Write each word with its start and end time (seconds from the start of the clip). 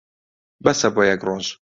بەسە 0.63 0.87
بۆ 0.95 1.01
یەک 1.09 1.21
ڕۆژ. 1.27 1.45